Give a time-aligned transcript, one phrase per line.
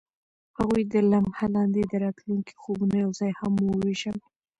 [0.57, 4.17] هغوی د لمحه لاندې د راتلونکي خوبونه یوځای هم وویشل.